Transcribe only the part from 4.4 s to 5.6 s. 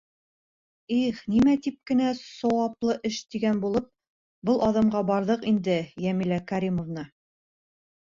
был аҙымға барҙыҡ